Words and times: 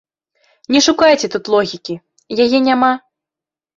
Не 0.75 0.79
шукайце 0.87 1.27
тут 1.35 1.51
логікі, 1.57 1.99
яе 2.47 2.57
няма. 2.69 2.91